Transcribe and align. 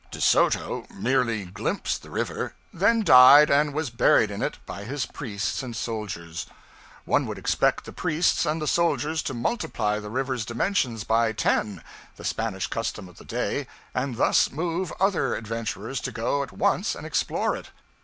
De 0.09 0.19
Soto 0.19 0.87
merely 0.91 1.45
glimpsed 1.45 2.01
the 2.01 2.09
river, 2.09 2.55
then 2.73 3.03
died 3.03 3.51
and 3.51 3.71
was 3.71 3.91
buried 3.91 4.31
in 4.31 4.41
it 4.41 4.57
by 4.65 4.83
his 4.83 5.05
priests 5.05 5.61
and 5.61 5.75
soldiers. 5.75 6.47
One 7.05 7.27
would 7.27 7.37
expect 7.37 7.85
the 7.85 7.93
priests 7.93 8.43
and 8.47 8.59
the 8.59 8.65
soldiers 8.65 9.21
to 9.21 9.35
multiply 9.35 9.99
the 9.99 10.09
river's 10.09 10.43
dimensions 10.43 11.03
by 11.03 11.33
ten 11.33 11.83
the 12.15 12.25
Spanish 12.25 12.65
custom 12.65 13.07
of 13.07 13.19
the 13.19 13.25
day 13.25 13.67
and 13.93 14.17
thus 14.17 14.49
move 14.49 14.91
other 14.99 15.35
adventurers 15.35 16.01
to 16.01 16.11
go 16.11 16.41
at 16.41 16.51
once 16.51 16.95
and 16.95 17.05
explore 17.05 17.55
it. 17.55 17.69